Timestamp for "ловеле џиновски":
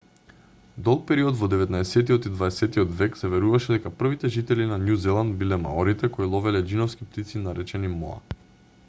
6.33-7.09